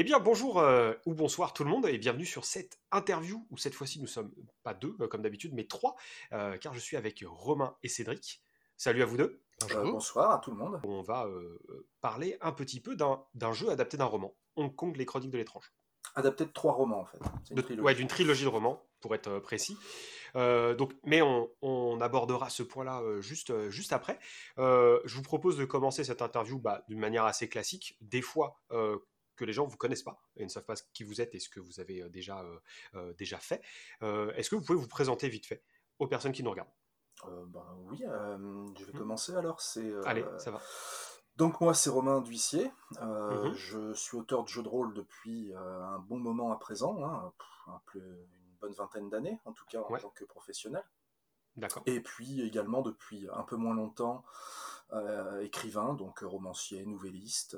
[0.00, 3.58] Eh bien, bonjour euh, ou bonsoir tout le monde et bienvenue sur cette interview où
[3.58, 5.94] cette fois-ci nous sommes pas deux euh, comme d'habitude, mais trois,
[6.32, 8.42] euh, car je suis avec Romain et Cédric.
[8.78, 9.42] Salut à vous deux.
[9.72, 10.80] Euh, bonsoir à tout le monde.
[10.84, 11.60] On va euh,
[12.00, 15.70] parler un petit peu d'un jeu adapté d'un roman, Hong Kong, les chroniques de l'étrange.
[16.14, 17.18] Adapté de trois romans en fait.
[17.44, 19.76] C'est une De- ouais, d'une trilogie de romans, pour être précis.
[20.34, 24.18] Euh, donc, mais on, on abordera ce point-là euh, juste, euh, juste après.
[24.56, 27.98] Euh, je vous propose de commencer cette interview bah, d'une manière assez classique.
[28.00, 28.98] Des fois euh,
[29.40, 31.40] que les gens ne vous connaissent pas et ne savent pas qui vous êtes et
[31.40, 32.58] ce que vous avez euh, déjà, euh,
[32.94, 33.62] euh, déjà fait.
[34.02, 35.64] Est-ce que vous pouvez vous présenter vite fait
[35.98, 36.72] aux personnes qui nous regardent?
[37.46, 38.98] Ben oui, je vais Mhm.
[38.98, 39.60] commencer alors.
[39.62, 40.60] C'est Allez, ça va.
[41.36, 42.70] donc moi c'est Romain D'Huissier.
[43.00, 43.54] Euh, Mhm.
[43.54, 47.32] Je suis auteur de jeux de rôle depuis euh, un bon moment à présent, hein,
[47.38, 50.00] pff, un peu- une bonne vingtaine d'années en tout cas en Ouais.
[50.00, 50.84] tant que professionnel.
[51.56, 51.82] D'accord.
[51.86, 54.22] Et puis également depuis un peu moins longtemps
[54.92, 57.56] euh, écrivain, donc romancier, nouvelliste,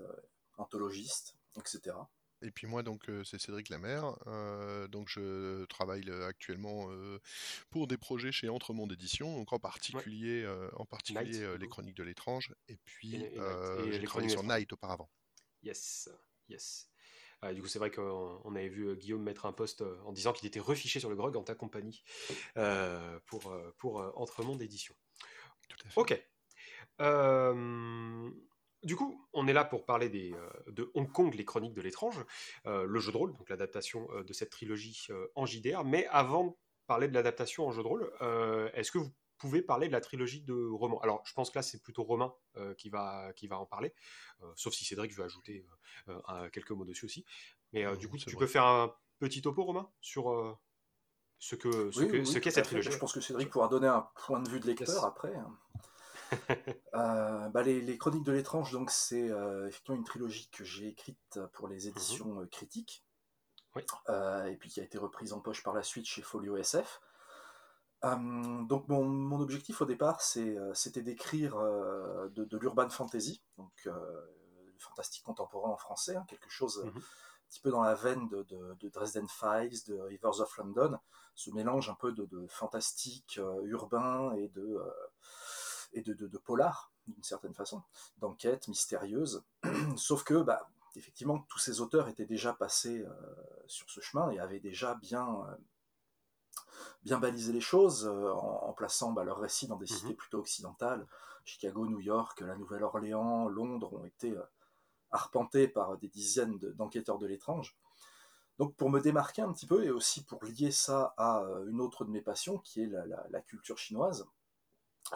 [0.59, 1.97] anthologiste, etc.
[2.45, 4.16] Et puis moi, donc, euh, c'est Cédric Lamère.
[4.27, 7.21] euh, donc, je travaille euh, actuellement euh,
[7.71, 11.68] pour des projets chez Entremonde Édition, donc en particulier, euh, en particulier Night, euh, les.
[11.68, 12.52] Chroniques de l'étrange.
[12.66, 13.38] Et puis, Et- et Night.
[13.38, 14.43] euh, Et j'ai les travaillé Chroniques sur.
[14.43, 15.09] Night auparavant.
[15.63, 16.09] Yes,
[16.49, 16.88] yes.
[17.45, 20.32] Euh, du coup, c'est vrai qu'on on avait vu Guillaume mettre un post en disant
[20.32, 22.02] qu'il était refiché sur le grog en ta compagnie
[22.57, 24.95] euh, pour, pour euh, Entremonde Édition.
[25.69, 26.01] Tout à fait.
[26.01, 26.29] Ok.
[28.83, 31.80] Du coup, on est là pour parler des, euh, de Hong Kong, les chroniques de
[31.80, 32.25] l'étrange,
[32.66, 35.85] euh, le jeu de rôle, donc l'adaptation euh, de cette trilogie en JDR.
[35.85, 36.52] Mais avant de
[36.87, 40.01] parler de l'adaptation en jeu de rôle, euh, est-ce que vous pouvez parler de la
[40.01, 41.01] trilogie de romans?
[41.01, 43.95] Alors, je pense que là, c'est plutôt Romain euh, qui, va, qui va en parler,
[44.57, 45.65] sauf si Cédric veut ajouter
[46.27, 47.25] un- quelques mots dessus aussi.
[47.73, 48.38] Mais du coup, tu vrai.
[48.38, 50.59] peux faire un petit topo, Romain, sur
[51.38, 52.91] ce que ce Oui, que- oui, ce oui, qu'est tout cette trilogie?
[52.93, 55.33] Je pense que Cédric pourra donner un point de vue de lecteur après.
[56.95, 60.88] Euh, bah, les, les Chroniques de l'étrange, donc c'est euh, effectivement une trilogie que j'ai
[60.88, 63.02] écrite pour les éditions euh, critiques,
[63.75, 63.83] Oui.
[64.47, 67.00] Et puis qui a été reprise en poche par la suite chez Folio SF.
[68.03, 73.88] Donc mon, mon objectif au départ, c'était d'écrire de, de l'urban fantasy, donc
[74.78, 76.98] fantastique contemporain en français, hein, quelque chose Mhm.
[76.98, 80.98] un petit peu dans la veine de, de- de Dresden Files, de Rivers of London,
[81.37, 84.91] ce mélange un peu de, de fantastique euh, urbain et de, euh,
[85.92, 87.82] et de, de, de polar, d'une certaine façon,
[88.19, 89.44] d'enquête mystérieuse.
[89.97, 93.12] Sauf que, bah, effectivement, tous ces auteurs étaient déjà passés euh,
[93.66, 95.56] sur ce chemin et avaient déjà bien, euh,
[97.03, 99.98] bien balisé les choses euh, en, en plaçant bah, leurs récits dans des Mhm.
[99.98, 101.06] cités plutôt occidentales.
[101.44, 104.42] Chicago, New York, la Nouvelle-Orléans, Londres ont été euh,
[105.10, 107.76] arpentés par des dizaines de- d'enquêteurs de l'étrange.
[108.59, 112.04] Donc pour me démarquer un petit peu et aussi pour lier ça à une autre
[112.04, 114.26] de mes passions qui est la, la- la culture chinoise,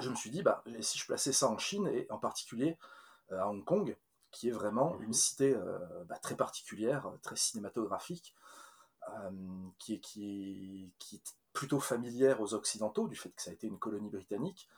[0.00, 2.76] je me suis dit, bah, si je plaçais ça en Chine et en particulier
[3.32, 3.96] euh, à Hong Kong,
[4.30, 5.04] qui est vraiment Mhm.
[5.04, 8.34] une cité euh, bah, très particulière, très cinématographique,
[9.08, 9.30] euh,
[9.78, 13.54] qui, est, qui, est, qui est plutôt familière aux Occidentaux, du fait que ça a
[13.54, 14.68] été une colonie britannique.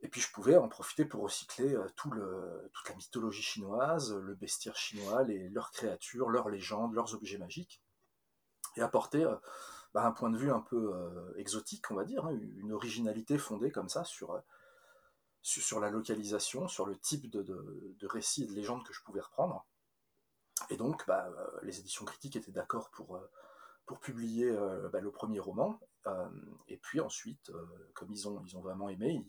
[0.00, 4.12] Et puis je pouvais en profiter pour recycler euh, tout le, toute la mythologie chinoise,
[4.14, 7.80] le bestiaire chinois, les, leurs créatures, leurs légendes, leurs objets magiques,
[8.76, 9.36] et apporter euh,
[9.94, 13.38] bah, un point de vue un peu euh, exotique, on va dire, hein, une originalité
[13.38, 18.54] fondée comme ça sur, euh, la localisation, sur le type de, de, récits et de
[18.54, 19.64] légendes que je pouvais reprendre.
[20.68, 23.20] Et donc, bah, euh, les éditions critiques étaient d'accord pour,
[24.00, 24.50] publier
[24.92, 25.78] bah, le premier roman.
[26.68, 27.52] Et puis ensuite,
[27.94, 29.24] comme ils ont, vraiment aimé,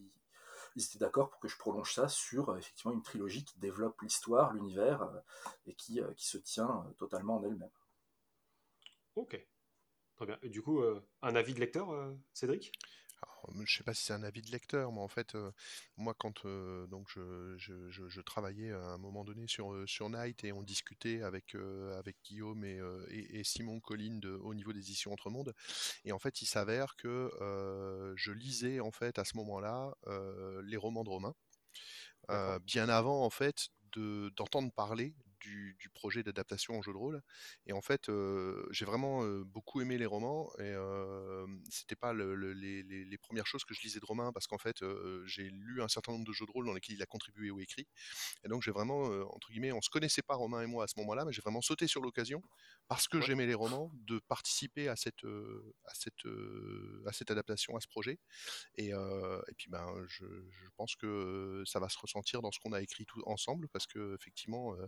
[0.75, 4.53] ils, étaient d'accord pour que je prolonge ça sur effectivement une trilogie qui développe l'histoire,
[4.53, 5.09] l'univers,
[5.67, 7.69] et qui, qui se tient totalement en elle-même.
[9.15, 9.45] Ok.
[10.15, 10.37] Très bien.
[10.41, 12.73] Et du coup, euh, un avis de lecteur, euh, Cédric?
[13.21, 15.51] Alors, je sais pas si c'est un avis de lecteur, mais en fait, euh,
[15.97, 19.85] moi, quand euh, donc je, je- je- je travaillais à un moment donné sur, euh,
[19.87, 24.19] sur Night et on discutait avec, euh, avec Guillaume et, euh, et- et Simon Colline
[24.19, 25.53] de, au niveau des éditions Entremonde,
[26.05, 30.61] et en fait, il s'avère que euh, je lisais en fait à ce moment-là euh,
[30.65, 31.33] les romans de Romain,
[32.31, 35.15] euh, bien avant en fait de- d'entendre parler
[35.50, 37.22] du, projet d'adaptation en jeu de rôle.
[37.67, 40.51] Et en fait, euh, j'ai vraiment euh, beaucoup aimé les romans.
[40.59, 44.31] Et euh, c'était pas le- le- les, les- premières choses que je lisais de Romain,
[44.33, 46.95] parce qu'en fait, euh, j'ai lu un certain nombre de jeux de rôle dans lesquels
[46.95, 47.88] il a contribué ou écrit.
[48.44, 49.03] Et donc, j'ai vraiment,
[49.33, 51.62] entre guillemets, on se connaissait pas Romain et moi à ce moment-là, mais j'ai vraiment
[51.62, 52.42] sauté sur l'occasion,
[52.87, 53.21] parce que Ouais.
[53.21, 57.81] j'aimais les romans, de participer à cette, euh, à cette, euh, à cette adaptation, à
[57.81, 58.19] ce projet.
[58.75, 62.59] Et, euh, et puis ben, je, je pense que ça va se ressentir dans ce
[62.59, 64.87] qu'on a écrit tout ensemble, parce que effectivement, euh,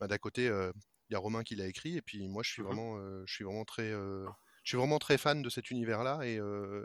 [0.00, 0.72] ben, d'un côté, euh,
[1.10, 2.76] il y a Romain qui l'a écrit, et puis moi, je suis Mhm.
[2.76, 4.28] vraiment, je suis vraiment très, je
[4.64, 6.36] suis vraiment très fan de cet univers-là, et,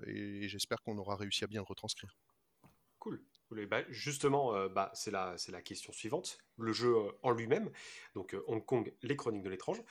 [0.07, 2.17] et j'espère qu'on aura réussi à bien le retranscrire.
[2.99, 3.21] Cool.
[3.51, 6.39] Bah, justement, euh, bah, c'est la, question suivante.
[6.57, 7.71] Le jeu euh, en lui-même,
[8.13, 9.81] donc euh, Hong Kong, les chroniques de l'étrange,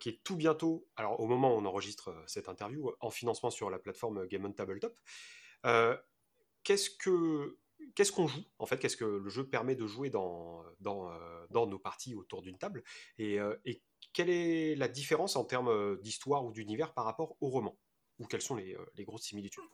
[0.00, 3.70] qui est tout bientôt, alors au moment où on enregistre cette interview, en financement sur
[3.70, 4.98] la plateforme Game on Tabletop.
[6.62, 7.58] qu'est-ce que
[7.94, 8.78] qu'est-ce qu'on joue en fait?
[8.78, 12.82] Qu'est-ce que le jeu permet de jouer dans, nos parties autour d'une table?
[13.18, 13.38] Et,
[14.12, 17.78] quelle est la différence en termes d'histoire ou d'univers par rapport au roman?
[18.18, 19.64] Ou quelles sont les grosses similitudes?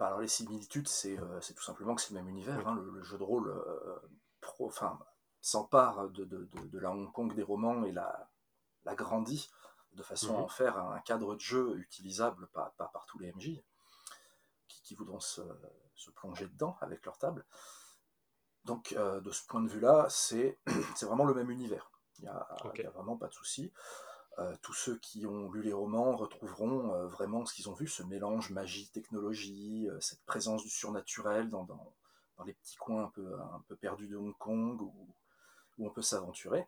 [0.00, 2.66] Bah, alors les similitudes, euh, c'est tout simplement que c'est le même univers.
[2.66, 2.74] Hein.
[2.74, 3.98] le, jeu de rôle euh,
[5.42, 8.30] s'empare de, de, de, la Hong Kong des romans et la,
[8.84, 9.50] la grandit
[9.92, 10.44] de façon à mhm.
[10.44, 13.62] en faire un cadre de jeu utilisable pas, pas par tous les MJ
[14.68, 15.42] qui, qui voudront se,
[15.94, 17.44] se, plonger dedans avec leur table.
[18.64, 20.58] Donc euh, de ce point de vue-là, c'est
[21.02, 21.90] vraiment le même univers.
[22.18, 23.70] Il n'y a, a, vraiment pas de souci.
[24.38, 27.88] Euh, tous ceux qui ont lu les romans retrouveront euh, vraiment ce qu'ils ont vu,
[27.88, 31.92] ce mélange magie-technologie, euh, cette présence du surnaturel dans, dans,
[32.46, 35.14] les petits coins un peu, un peu perdus de Hong Kong où,
[35.76, 36.66] où on peut s'aventurer.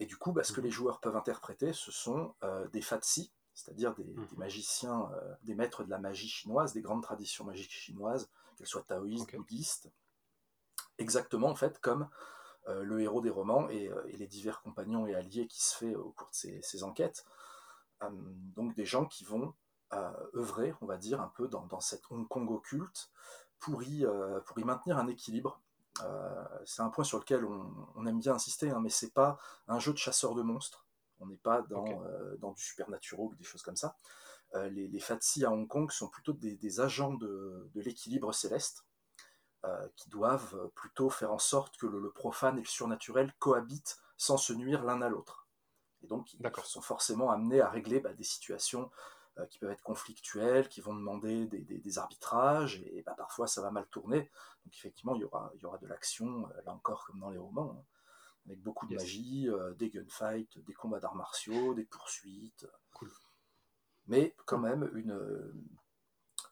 [0.00, 0.66] Et du coup, bah, ce que mhm.
[0.66, 2.34] les joueurs peuvent interpréter, ce sont
[2.72, 4.26] des fatsi, c'est-à-dire des, mhm.
[4.36, 5.08] magiciens,
[5.44, 9.88] des maîtres de la magie chinoise, des grandes traditions magiques chinoises, qu'elles soient taoïstes, bouddhistes,
[10.98, 12.08] exactement en fait comme
[12.66, 16.10] le héros des romans euh, et, les divers compagnons et alliés qui se fait au
[16.10, 17.24] cours de ces, enquêtes.
[18.02, 18.08] Euh,
[18.56, 19.54] donc des gens qui vont
[20.34, 23.12] œuvrer, on va dire, un peu dans, cette Hong Kong occulte
[23.60, 24.04] pour y,
[24.44, 25.60] pour y maintenir un équilibre.
[26.64, 29.38] c'est un point sur lequel on, aime bien insister, hein, mais c'est pas
[29.68, 30.84] un jeu de chasseur de monstres.
[31.20, 32.02] On n'est pas dans,
[32.40, 33.96] dans du supernatural ou des choses comme ça.
[34.54, 38.84] les, les Fatsi à Hong Kong sont plutôt des, agents de, de l'équilibre céleste.
[39.66, 44.36] Euh, qui doivent plutôt faire en sorte que le, profane et le surnaturel cohabitent sans
[44.36, 45.48] se nuire l'un à l'autre.
[46.02, 48.90] Et donc, ils sont forcément amenés à régler bah, des situations
[49.38, 53.70] euh, qui peuvent être conflictuelles, qui vont demander des, arbitrages, et bah, parfois ça va
[53.70, 54.30] mal tourner.
[54.64, 57.30] Donc, effectivement, il y aura, il y aura de l'action, euh, là encore comme dans
[57.30, 57.84] les romans, hein,
[58.46, 62.66] avec beaucoup de magie, des gunfights, des combats d'arts martiaux, des poursuites.
[64.08, 65.18] Mais quand même, une,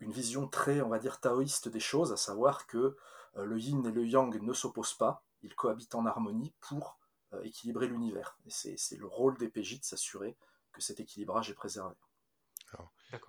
[0.02, 2.96] une vision très, on va dire, taoïste des choses, à savoir que
[3.36, 6.98] euh, le yin et le yang ne s'opposent pas, ils cohabitent en harmonie pour
[7.32, 8.36] euh, équilibrer l'univers.
[8.44, 10.36] Et c'est le rôle des PJ de s'assurer
[10.72, 11.94] que cet équilibrage est préservé.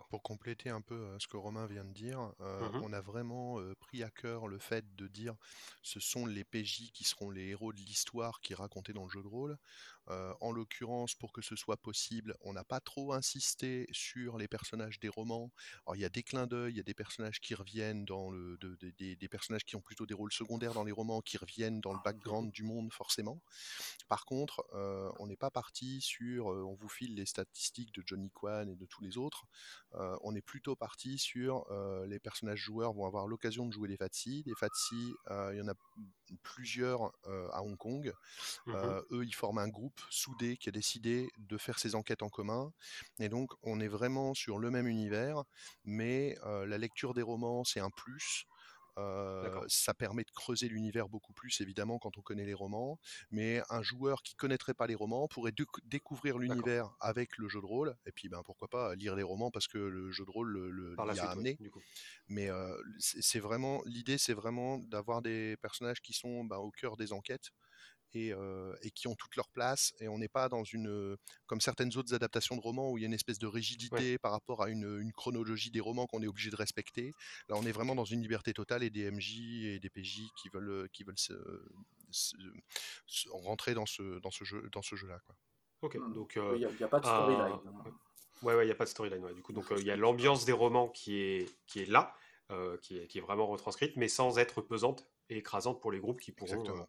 [0.10, 3.60] Pour compléter un peu euh, ce que Romain vient de dire, mmh on a vraiment
[3.80, 5.36] pris à cœur le fait de dire
[5.82, 9.10] ce sont les PJ qui seront les héros de l'histoire qui est racontée dans le
[9.10, 9.58] jeu de rôle.
[10.10, 14.48] Euh, en l'occurrence, pour que ce soit possible, on n'a pas trop insisté sur les
[14.48, 15.52] personnages des romans.
[15.86, 18.30] Alors, il y a des clins d'œil, il y a des personnages qui reviennent dans
[18.30, 18.58] le,
[18.98, 22.00] des, personnages qui ont plutôt des rôles secondaires dans les romans, qui reviennent dans le
[22.04, 23.42] background du monde forcément.
[24.10, 28.04] Par contre, euh, on n'est pas parti sur, euh, on vous file les statistiques de
[28.06, 29.46] Johnny Kwan et de tous les autres.
[30.24, 31.66] on est plutôt parti sur
[32.08, 34.44] les personnages joueurs vont avoir l'occasion de jouer les Fatsi.
[34.46, 35.76] Les Fatsi, il y en a
[36.42, 37.14] plusieurs
[37.54, 38.14] à Hong Kong.
[38.66, 38.74] Mmh
[39.12, 42.72] eux, ils forment un groupe soudé qui a décidé de faire ses enquêtes en commun.
[43.20, 45.44] Et donc, on est vraiment sur le même univers,
[45.84, 48.46] mais euh, la lecture des romans, c'est un plus.
[49.00, 53.00] Euh, ça permet de creuser l'univers beaucoup plus, évidemment, quand on connaît les romans.
[53.32, 55.54] Mais un joueur qui connaîtrait pas les romans pourrait
[55.86, 57.96] découvrir l'univers avec le jeu de rôle.
[58.06, 60.96] Et puis, ben, pourquoi pas lire les romans parce que le jeu de rôle le,
[61.00, 61.58] a amené.
[62.28, 66.98] Mais euh, c'est vraiment l'idée, c'est vraiment d'avoir des personnages qui sont ben, au cœur
[66.98, 67.52] des enquêtes
[68.16, 69.94] et, qui ont toute leur place.
[70.00, 73.04] Et on n'est pas dans une, comme certaines autres adaptations de romans où il y
[73.04, 76.50] a une espèce de rigidité par rapport à une, chronologie des romans qu'on est obligé
[76.50, 77.14] de respecter.
[77.50, 80.50] Là, on est vraiment dans une liberté totale et des MJ et des PJ qui
[80.50, 81.34] veulent, qui veulent se,
[83.32, 85.20] rentrer dans ce, dans ce jeu, dans ce jeu-là.
[85.26, 85.36] Quoi.
[85.82, 86.14] Ok, mmh.
[86.14, 87.60] donc il n'y a, pas de storyline.
[87.66, 87.92] Hein.
[88.42, 89.34] Ouais, il n'y a pas de storyline.
[89.34, 92.16] Du coup, donc il y a l'ambiance des romans qui est, qui est là,
[92.82, 96.20] qui, est, qui, est, vraiment retranscrite, mais sans être pesante et écrasante pour les groupes
[96.20, 96.84] qui pourront euh,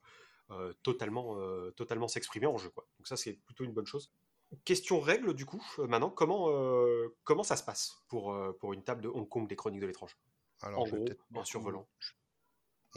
[0.82, 2.70] totalement, euh, totalement s'exprimer en jeu.
[2.70, 2.86] Quoi.
[2.98, 4.12] Donc ça, c'est plutôt une bonne chose.
[4.64, 6.48] Question règle, du coup, euh, maintenant, comment,
[7.24, 10.16] comment ça se passe pour, pour une table de Hong Kong des Chroniques de l'étrange
[10.62, 11.88] Alors, en gros, en survolant.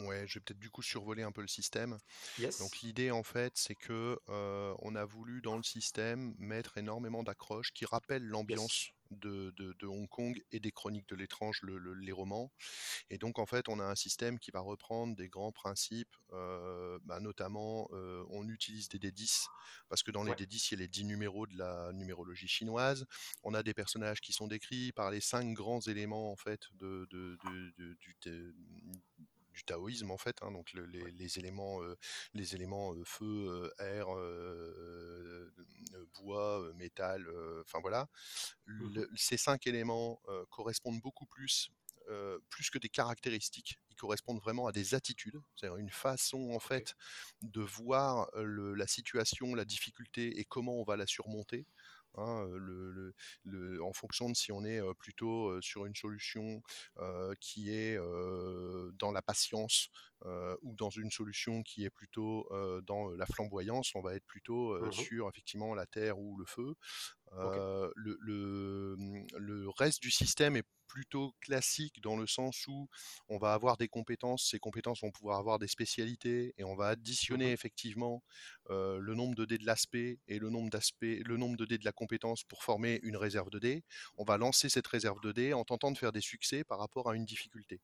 [0.00, 1.98] Ouais, je vais peut-être du coup survoler un peu le système.
[2.38, 7.72] Donc l'idée en fait, c'est que on a voulu dans le système mettre énormément d'accroches
[7.72, 11.62] qui rappellent l'ambiance de, Hong Kong et des chroniques de l'étrange,
[12.00, 12.52] les romans.
[13.10, 16.98] Et donc en fait, on a un système qui va reprendre des grands principes, euh,
[17.04, 19.46] bah, notamment euh, on utilise des D10
[19.88, 23.06] parce que dans les D10 il y a les 10 numéros de la numérologie chinoise.
[23.42, 27.08] On a des personnages qui sont décrits par les cinq grands éléments en fait de,
[27.10, 28.16] du,
[29.58, 31.80] du taoïsme en fait, hein, donc les, éléments,
[32.32, 34.06] les éléments feu, air,
[36.14, 37.26] bois, métal,
[37.60, 38.08] enfin voilà.
[38.66, 41.70] Mmh ces cinq éléments correspondent beaucoup plus
[42.48, 46.94] plus que des caractéristiques, ils correspondent vraiment à des attitudes, c'est-à-dire une façon en fait
[47.42, 51.66] de voir la situation, la difficulté et comment on va la surmonter.
[52.18, 56.62] Hein, le, le, en fonction de si on est plutôt sur une solution
[57.40, 59.88] qui est dans la patience
[60.62, 62.48] ou dans une solution qui est plutôt
[62.86, 66.74] dans la flamboyance, on va être plutôt mmh sur effectivement la terre ou le feu.
[67.36, 72.88] Le, mmh, le, reste du système est plutôt classique dans le sens où
[73.28, 76.88] on va avoir des compétences, ces compétences vont pouvoir avoir des spécialités et on va
[76.88, 78.22] additionner effectivement
[78.70, 80.70] le nombre de dés de l'aspect et le nombre
[81.02, 83.84] le nombre de dés de la compétence pour former une réserve de dés.
[84.16, 87.10] On va lancer cette réserve de dés en tentant de faire des succès par rapport
[87.10, 87.80] à une difficulté.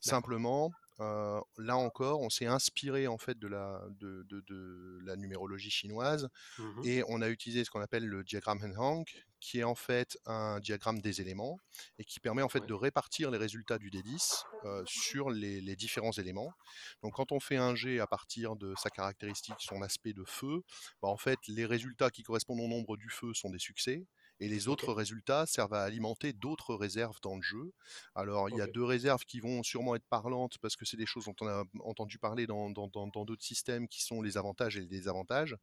[0.00, 6.28] Simplement, là encore, on s'est inspiré en fait de la, de, la numérologie chinoise
[6.58, 9.04] mmh et on a utilisé ce qu'on appelle le diagramme Henhang,
[9.40, 11.58] qui est en fait un diagramme des éléments
[11.98, 14.44] et qui permet en fait de répartir les résultats du D10
[14.84, 16.52] sur les, différents éléments.
[17.02, 20.62] Donc quand on fait un G à partir de sa caractéristique, son aspect de feu,
[21.02, 24.04] bah, en fait les résultats qui correspondent au nombre du feu sont des succès
[24.40, 27.72] et les autres résultats servent à alimenter d'autres réserves dans le jeu.
[28.14, 31.06] Alors, il y a deux réserves qui vont sûrement être parlantes parce que c'est des
[31.06, 34.86] choses dont on a entendu parler dans d'autres systèmes qui sont les avantages et les
[34.86, 35.56] désavantages.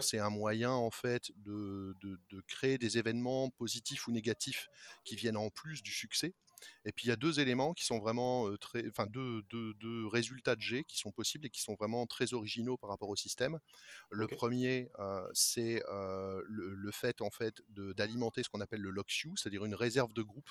[0.00, 4.68] C'est un moyen, en fait, de, de, créer des événements positifs ou négatifs
[5.04, 6.34] qui viennent en plus du succès.
[6.84, 9.42] Et puis il y a deux éléments qui sont vraiment très, enfin deux,
[10.06, 13.16] résultats de G qui sont possibles et qui sont vraiment très originaux par rapport au
[13.16, 13.58] système.
[14.10, 14.88] Le premier,
[15.32, 20.22] c'est le, fait en fait d'alimenter ce qu'on appelle le lock c'est-à-dire une réserve de
[20.22, 20.50] groupe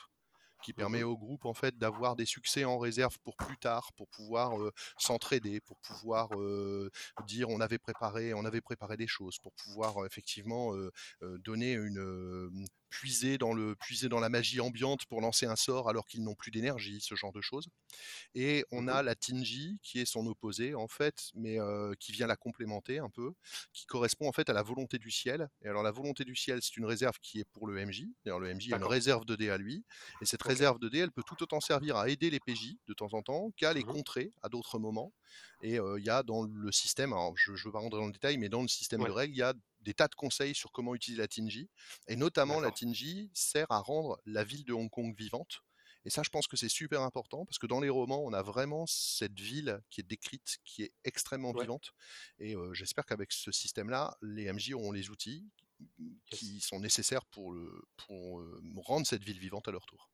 [0.63, 3.91] qui permet mmh au groupe en fait d'avoir des succès en réserve pour plus tard,
[3.93, 4.53] pour pouvoir
[4.97, 6.29] s'entraider, pour pouvoir
[7.25, 10.73] dire on avait préparé, on avait préparé des choses, pour pouvoir effectivement
[11.21, 16.05] donner une puiser dans le puiser dans la magie ambiante pour lancer un sort alors
[16.07, 17.67] qu'ils n'ont plus d'énergie, ce genre de choses.
[18.35, 21.57] Et on mmh a la Tinji qui est son opposé en fait, mais
[21.99, 23.33] qui vient la complémenter un peu,
[23.73, 25.49] qui correspond en fait à la volonté du ciel.
[25.63, 28.03] Et alors la volonté du ciel, c'est une réserve qui est pour le MJ.
[28.25, 29.83] D'ailleurs le MJ a une réserve de dés à lui,
[30.21, 32.93] et cette réserve de dés, elle peut tout autant servir à aider les PJ de
[32.93, 35.13] temps en temps qu'à les mmh contrer à d'autres moments.
[35.61, 38.11] Et il y a dans le système, alors je ne veux pas rentrer dans le
[38.13, 39.53] détail, mais dans le système de règles, il y a
[39.87, 41.69] des tas de conseils sur comment utiliser la Tinji.
[42.09, 45.61] Et notamment, la Tinji sert à rendre la ville de Hong Kong vivante.
[46.03, 48.41] Et ça, je pense que c'est super important parce que dans les romans, on a
[48.41, 51.93] vraiment cette ville qui est décrite, qui est extrêmement vivante.
[52.39, 55.49] Et j'espère qu'avec ce système-là, les MJ auront les outils
[56.25, 58.43] qui sont nécessaires pour, le, pour
[58.83, 60.09] rendre cette ville vivante à leur tour.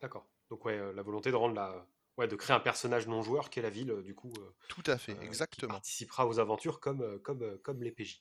[0.00, 0.26] D'accord.
[0.48, 1.86] Donc ouais, la volonté de rendre la,
[2.16, 4.32] ouais, de créer un personnage non joueur qui est la ville, du coup.
[4.68, 5.68] Tout à fait, exactement.
[5.68, 8.20] Qui participera aux aventures comme, comme, comme les PJ.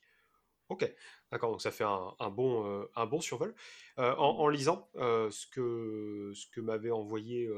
[0.69, 0.87] Ok,
[1.31, 3.55] d'accord, donc ça fait un, bon, euh, un bon survol.
[3.97, 7.49] Euh, en, lisant euh, ce que, ce que m'avait envoyé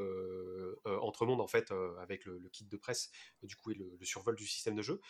[0.85, 3.11] Entremonde, en fait, avec le, kit de presse,
[3.43, 5.01] du coup, et le, survol du système de jeu,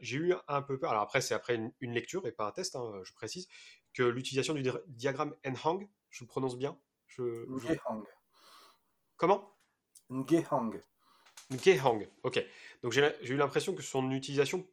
[0.00, 2.76] j'ai eu un peu peur, alors après, c'est après une, lecture et pas un test,
[2.76, 3.48] hein, je précise,
[3.94, 8.04] que l'utilisation du diagramme Nhang, je le prononce bien je, Ngehang.
[9.16, 9.56] Comment?
[10.10, 10.80] Ngehang.
[11.50, 12.44] Ngehang, ok.
[12.82, 14.68] Donc j'ai eu l'impression que son utilisation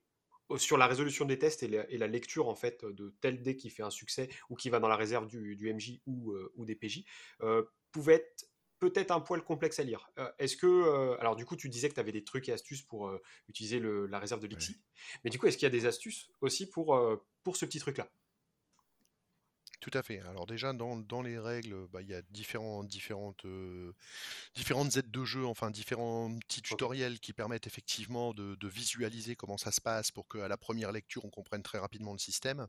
[0.55, 3.83] sur la résolution des tests et la, lecture en fait de tel dé qui fait
[3.83, 7.03] un succès ou qui va dans la réserve du, MJ ou, euh, ou, des PJ
[7.41, 8.45] euh, pouvait être
[8.79, 10.09] peut-être un poil complexe à lire.
[10.19, 12.83] Euh, est-ce que alors du coup tu disais que tu avais des trucs et astuces
[12.83, 13.11] pour
[13.49, 14.77] utiliser la réserve de Lixi,
[15.23, 16.97] mais du coup est-ce qu'il y a des astuces aussi pour
[17.43, 18.09] pour ce petit truc là
[19.79, 20.19] tout à fait.
[20.21, 23.93] Alors déjà dans, dans les règles, bah, il y a différents, différentes, euh,
[24.55, 29.57] différentes aides de jeu, enfin différents petits tutoriels qui permettent effectivement de, de, visualiser comment
[29.57, 32.67] ça se passe pour qu'à la première lecture on comprenne très rapidement le système.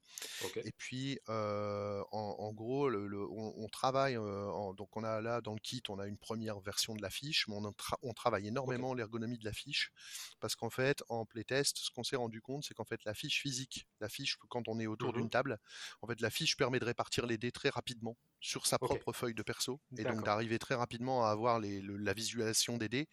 [0.57, 5.55] Et puis euh, en, en, gros, le, on, travaille, euh, donc on a là dans
[5.55, 8.93] le kit, on a une première version de la fiche, mais on, on travaille énormément
[8.93, 9.93] l'ergonomie de la fiche
[10.41, 13.41] parce qu'en fait en playtest, ce qu'on s'est rendu compte, c'est qu'en fait la fiche
[13.41, 15.59] physique, la fiche quand on est autour mmh d'une table,
[16.03, 19.35] en fait la fiche permet de partir les dés très rapidement sur sa propre feuille
[19.35, 23.09] de perso et donc d'arriver très rapidement à avoir les, la visualisation des dés.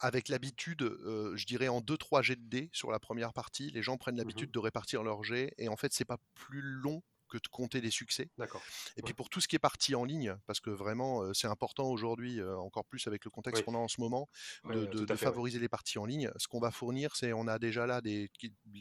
[0.00, 3.82] Avec l'habitude, euh, je dirais en 2-3 jets de dés sur la première partie, les
[3.82, 7.02] gens prennent l'habitude de répartir leurs jets et en fait c'est pas plus long
[7.32, 8.28] que de compter des succès.
[8.36, 8.62] D'accord.
[8.96, 11.46] Et puis pour tout ce qui est parti en ligne, parce que vraiment euh, c'est
[11.46, 14.28] important aujourd'hui, euh, encore plus avec le contexte qu'on a en ce moment,
[14.64, 16.30] de, favoriser les parties en ligne.
[16.36, 18.30] Ce qu'on va fournir, c'est on a déjà là des,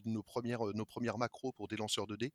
[0.06, 2.34] nos, premières, nos premières macros pour des lanceurs de dés.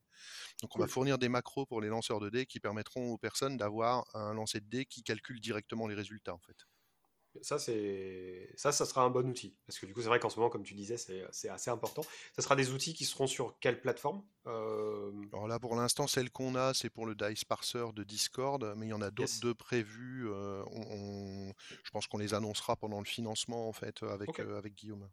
[0.63, 3.57] Donc on va fournir des macros pour les lanceurs de dés qui permettront aux personnes
[3.57, 6.57] d'avoir un lancer de dés qui calcule directement les résultats en fait.
[7.43, 9.55] Ça, c'est ça, ça sera un bon outil.
[9.67, 12.03] Parce que du coup, c'est vrai qu'en ce moment, comme tu disais, c'est assez important.
[12.35, 16.31] Ça sera des outils qui seront sur quelle plateforme euh, Alors là, pour l'instant, celle
[16.31, 19.41] qu'on a, c'est pour le Dice Parser de Discord, mais il y en a d'autres
[19.43, 20.29] de prévus.
[20.29, 20.65] Euh,
[21.83, 25.09] je pense qu'on les annoncera pendant le financement en fait avec, avec Guillaume.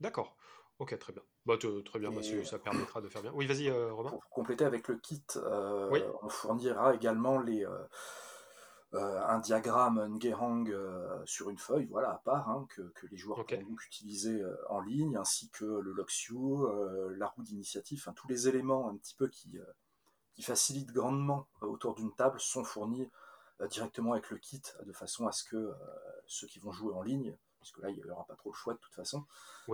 [0.00, 0.36] D'accord.
[0.78, 1.22] Ok, très bien.
[1.44, 3.32] Bah, très bien, bah, ça permettra de faire bien.
[3.34, 4.10] Oui, vas-y, Romain.
[4.10, 7.66] Pour compléter avec le kit, on fournira également les,
[8.94, 13.44] euh, un diagramme Ngerang euh, sur une feuille, voilà, à part, hein, que, les joueurs
[13.44, 16.34] pourront donc utiliser euh, en ligne, ainsi que le Loxiu,
[17.18, 19.58] la roue d'initiative, tous les éléments un petit peu qui,
[20.34, 23.10] qui facilitent grandement autour d'une table sont fournis
[23.68, 25.74] directement avec le kit, de façon à ce que
[26.26, 28.72] ceux qui vont jouer en ligne, puisque là il n'y aura pas trop le choix
[28.72, 29.26] de toute façon,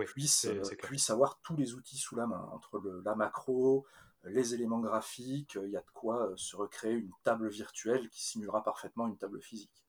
[0.07, 0.47] puissent,
[0.79, 3.85] puissent, avoir tous les outils sous la main, entre le, la macro,
[4.27, 8.23] les éléments graphiques, il y a de quoi euh, se recréer une table virtuelle qui
[8.23, 9.85] simulera parfaitement une table physique.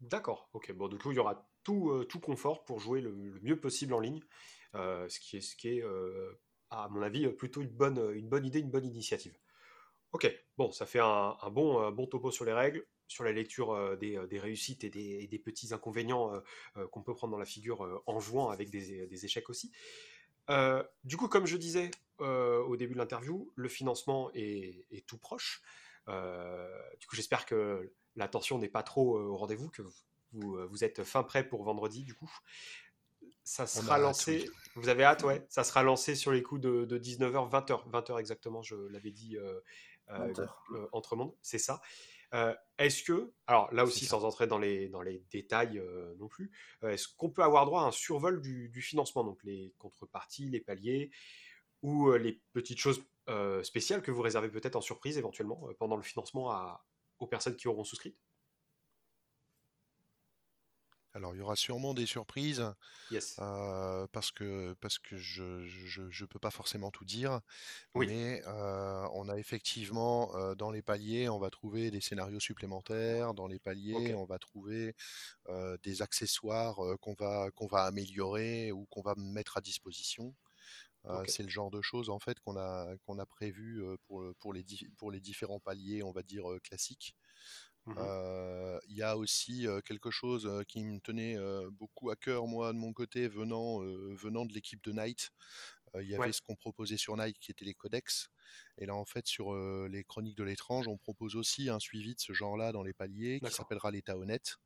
[0.00, 0.72] D'accord, ok.
[0.72, 3.12] Bon, du coup, il y aura tout, euh, tout confort pour jouer le,
[3.42, 4.22] mieux possible en ligne,
[4.74, 5.84] euh, ce qui est, ce qui est
[6.70, 7.98] à mon avis, plutôt une bonne,
[8.44, 9.36] idée, une bonne initiative.
[10.12, 14.38] Ok, bon, ça fait un, bon, bon topo sur les règles, sur la lecture des,
[14.38, 16.32] réussites et des, petits inconvénients
[16.92, 19.72] qu'on peut prendre dans la figure en jouant avec des échecs aussi.
[20.48, 25.18] Euh, du coup, comme je disais euh, au début de l'interview, le financement est, tout
[25.18, 25.62] proche.
[26.08, 26.68] Euh,
[26.98, 29.82] du coup, j'espère que l'attention n'est pas trop au rendez-vous, que
[30.32, 32.30] vous, êtes fin prêt pour vendredi, du coup.
[33.42, 34.48] Ça sera lancé.
[34.76, 35.44] Vous avez hâte, ouais.
[35.48, 37.90] Ça sera lancé sur les coups de, 19h, 20h.
[37.90, 39.36] 20h exactement, je l'avais dit
[40.92, 41.34] entre monde.
[41.42, 41.80] C'est ça.
[42.34, 46.28] Euh, est-ce que, alors là aussi sans entrer dans les, dans les détails euh, non
[46.28, 46.50] plus,
[46.84, 50.60] euh, est-ce qu'on peut avoir droit à un survol du, financement, donc les contreparties, les
[50.60, 51.10] paliers,
[51.82, 53.02] ou les petites choses
[53.62, 56.78] spéciales que vous réservez peut-être en surprise éventuellement pendant le financement
[57.18, 58.16] aux personnes qui auront souscrit?
[61.12, 62.64] Alors, il y aura sûrement des surprises
[63.10, 63.36] yes.
[63.36, 67.40] parce que, parce que je ne peux pas forcément tout dire.
[67.96, 73.34] Mais on a effectivement, dans les paliers, on va trouver des scénarios supplémentaires.
[73.34, 74.94] Dans les paliers, on va trouver
[75.82, 80.34] des accessoires qu'on va, qu'on va améliorer ou qu'on va mettre à disposition.
[81.26, 84.64] C'est le genre de choses en fait qu'on a, qu'on a prévu pour, pour, les,
[84.96, 87.16] pour les différents paliers, on va dire, classiques.
[87.86, 87.94] Mmh
[88.88, 91.36] il y a aussi quelque chose qui me tenait
[91.70, 95.30] beaucoup à cœur, moi, de mon côté, venant, venant de l'équipe de Night.
[95.94, 98.30] Il y avait ce qu'on proposait sur Night qui était les codex.
[98.78, 99.54] Et là, en fait, sur
[99.88, 103.40] les chroniques de l'étrange, on propose aussi un suivi de ce genre-là dans les paliers
[103.40, 104.56] qui s'appellera l'état honnête.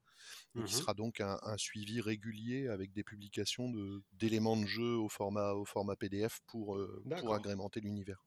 [0.55, 3.71] Et qui mmh sera donc un, suivi régulier avec des publications
[4.13, 6.79] d'éléments de, jeu au format, au format PDF pour,
[7.19, 8.25] pour agrémenter l'univers.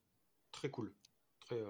[0.52, 0.94] Très cool.
[1.40, 1.64] Très,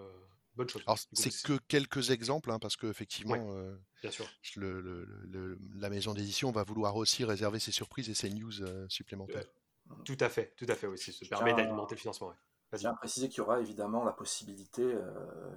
[1.13, 3.77] c'est que quelques exemples, hein, parce qu'effectivement, euh,
[5.75, 9.45] la maison d'édition va vouloir aussi réserver ses surprises et ses news euh, supplémentaires.
[9.91, 11.13] Euh, tout à fait, tout à fait, aussi.
[11.13, 12.33] Ça permet d'alimenter le financement.
[12.73, 14.83] Je tiens à préciser qu'il y aura évidemment la possibilité,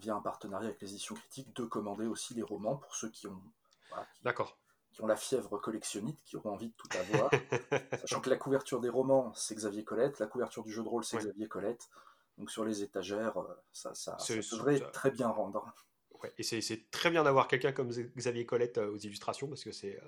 [0.00, 3.26] via un partenariat avec les éditions critiques, de commander aussi les romans pour ceux qui
[3.26, 3.42] ont,
[4.92, 7.30] qui ont la fièvre collectionniste, qui auront envie de tout avoir.
[8.00, 11.04] Sachant que la couverture des romans, c'est Xavier Colette, la couverture du jeu de rôle,
[11.04, 11.88] c'est Xavier Colette.
[12.40, 15.74] Donc sur les étagères, euh, ça, ça, devrait très bien rendre.
[16.38, 20.00] et c'est très bien d'avoir quelqu'un comme Xavier Colette euh, aux illustrations parce que c'est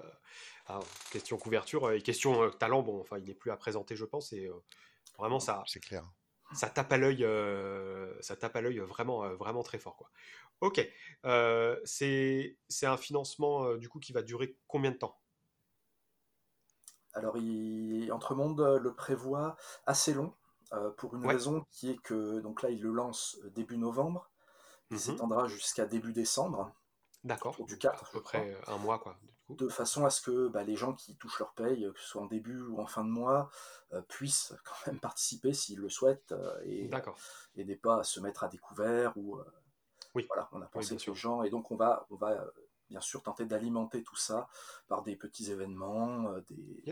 [0.71, 2.83] euh, question couverture et question talent.
[2.83, 4.33] Bon, enfin, il n'est plus à présenter, je pense.
[4.33, 4.51] Et
[5.19, 5.63] vraiment, ça.
[5.67, 6.11] C'est clair.
[6.55, 7.27] Ça tape à l'œil,
[8.21, 10.11] ça tape à l'œil vraiment, vraiment très fort, quoi.
[10.63, 10.81] Ok,
[11.85, 15.19] c'est un financement du coup qui va durer combien de temps?
[17.15, 20.35] Alors, il, Entremonde le prévoit assez long.
[20.75, 24.31] Euh, pour une raison qui est que donc là il le lance euh, début novembre,
[24.91, 25.01] il mhm.
[25.01, 26.73] s'étendra jusqu'à début décembre.
[27.25, 27.63] D'accord.
[27.67, 29.17] Du 4, à peu près un mois quoi.
[29.51, 32.23] De façon à ce que bah, les gens qui touchent leur paye, que ce soit
[32.23, 33.51] en début ou en fin de mois,
[33.93, 36.91] euh, puissent quand même participer s'ils le souhaitent et,
[37.57, 39.39] et n'aient pas à se mettre à découvert ou
[40.15, 40.25] oui.
[40.27, 42.45] voilà, on a pensé oui, gens et donc on va on va
[42.89, 44.49] bien sûr tenter d'alimenter tout ça
[44.89, 46.83] par des petits événements, des,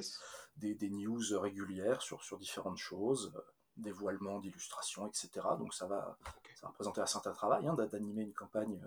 [0.56, 3.34] des, des, news régulières sur, sur différentes choses
[3.80, 5.30] dévoilement, d'illustration, etc.
[5.58, 6.16] Donc ça va,
[6.54, 8.80] ça va représenter un certain travail hein, d'animer une campagne.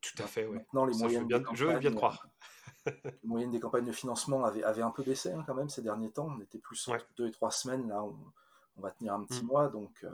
[0.00, 0.56] Tout à fait, oui.
[0.56, 2.26] Maintenant, les moyens je veux bien, croire.
[2.86, 6.10] les moyennes des campagnes de financement avaient, un peu baissé hein, quand même ces derniers
[6.10, 6.28] temps.
[6.34, 7.88] On était plus entre deux et trois semaines.
[7.88, 9.46] Là, on, va tenir un petit mm.
[9.46, 10.10] mois, donc euh,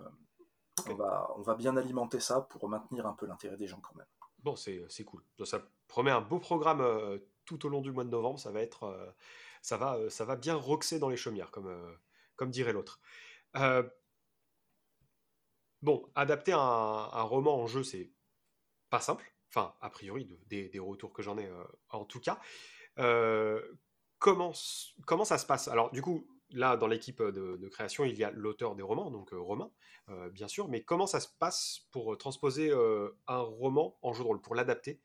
[0.88, 3.94] on, va, on va bien alimenter ça pour maintenir un peu l'intérêt des gens quand
[3.94, 4.06] même.
[4.42, 5.22] Bon, c'est cool.
[5.44, 8.40] Ça promet un beau programme euh, tout au long du mois de novembre.
[8.40, 9.06] Ça va être, euh,
[9.62, 11.72] ça va, ça va bien roxer dans les chaumières, comme,
[12.34, 13.00] comme dirait l'autre.
[15.82, 18.10] Bon, adapter un, roman en jeu, c'est
[18.90, 19.32] pas simple.
[19.50, 22.40] Enfin, a priori, des, retours que j'en ai euh, en tout cas.
[22.98, 23.60] Euh,
[24.18, 25.68] comment, ça se passe?
[25.68, 29.32] Alors, du coup, là, dans l'équipe de, création, il y a l'auteur des romans, donc
[29.32, 29.70] euh, Romain,
[30.32, 30.68] bien sûr.
[30.68, 32.72] Mais comment ça se passe pour transposer
[33.26, 35.00] un roman en jeu de rôle, pour l'adapter?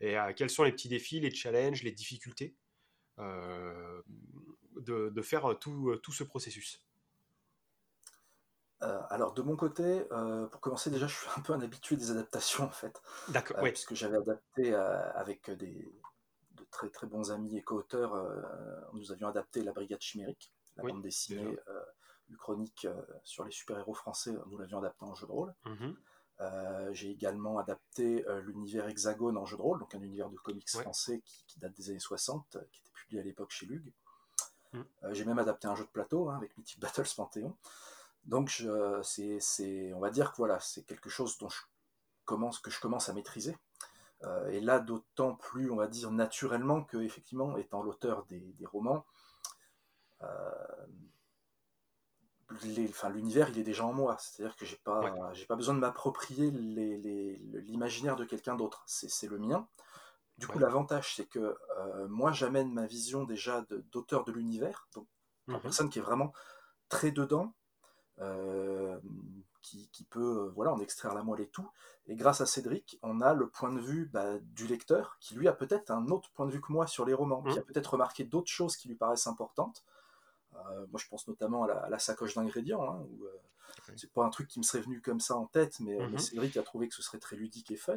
[0.00, 2.56] Et quels sont les petits défis, les challenges, les difficultés
[3.18, 6.84] de, faire tout ce processus?
[8.80, 10.04] Alors de mon côté,
[10.50, 13.00] pour commencer déjà, je suis un peu un habitué des adaptations en fait.
[13.28, 13.58] D'accord.
[13.62, 13.70] oui.
[13.70, 15.92] Puisque j'avais adapté avec des
[16.52, 18.14] de très très bons amis et co-auteurs,
[18.92, 21.58] nous avions adapté La Brigade Chimérique, la bande dessinée
[22.38, 22.86] chronique
[23.22, 25.54] sur les super-héros français, nous l'avions adapté en jeu de rôle.
[25.64, 25.92] Mmh
[26.90, 31.22] j'ai également adapté l'univers Hexagone en jeu de rôle, donc un univers de comics français
[31.46, 33.92] qui, date des années 60, qui était publié à l'époque chez Lug.
[34.72, 34.82] Mmh.
[35.12, 37.56] j'ai même adapté un jeu de plateau hein, avec Mythic Battles Panthéon.
[38.26, 38.62] Donc,
[39.02, 41.60] c'est, on va dire que voilà, c'est quelque chose dont je
[42.24, 43.56] commence, que je commence à maîtriser.
[44.24, 49.04] Euh, et là, d'autant plus, on va dire, naturellement que, effectivement, étant l'auteur des, romans,
[50.22, 50.86] euh,
[53.12, 54.16] l'univers, il est déjà en moi.
[54.18, 58.82] C'est-à-dire que j'ai pas, j'ai pas besoin de m'approprier l'imaginaire de quelqu'un d'autre.
[58.86, 59.68] C'est le mien.
[60.38, 65.06] Du coup, l'avantage, c'est que euh, moi, j'amène ma vision déjà d'auteur de, l'univers, donc
[65.46, 66.32] une mmh personne qui est vraiment
[66.88, 67.54] très dedans,
[68.20, 68.98] euh,
[69.62, 71.68] qui, peut euh, voilà, en extraire la moelle et tout.
[72.06, 75.48] Et grâce à Cédric, on a le point de vue bah, du lecteur, qui lui
[75.48, 77.58] a peut-être un autre point de vue que moi sur les romans, qui mmh.
[77.58, 79.82] a peut-être remarqué d'autres choses qui lui paraissent importantes.
[80.54, 83.26] Euh, moi, je pense notamment à la, sacoche d'ingrédients, hein, où
[83.96, 86.56] c'est pas un truc qui me serait venu comme ça en tête, mais, mmh Cédric
[86.58, 87.96] a trouvé que ce serait très ludique et fun.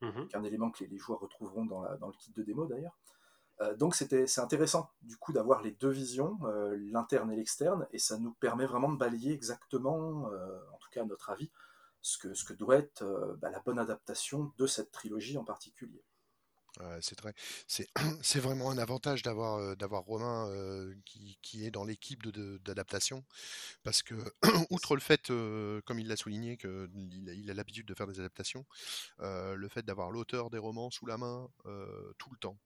[0.00, 2.96] Mmh un élément que les, joueurs retrouveront dans, dans, le kit de démo d'ailleurs.
[3.60, 7.86] Euh, donc c'était c'est intéressant du coup d'avoir les deux visions, euh, l'interne et l'externe,
[7.92, 11.50] et ça nous permet vraiment de balayer exactement, euh, en tout cas à notre avis,
[12.02, 16.02] ce que, ce que doit être bah, la bonne adaptation de cette trilogie en particulier.
[17.00, 17.32] c'est vrai,
[18.22, 20.50] c'est vraiment un avantage d'avoir d'avoir Romain
[21.06, 22.26] qui, qui, est dans l'équipe
[22.64, 23.24] d'adaptation,
[23.84, 24.16] parce que
[24.70, 25.28] outre le fait,
[25.86, 26.90] comme il l'a souligné, qu'il
[27.32, 28.66] il a l'habitude de faire des adaptations,
[29.20, 31.48] le fait d'avoir l'auteur des romans sous la main
[32.18, 32.58] tout le temps,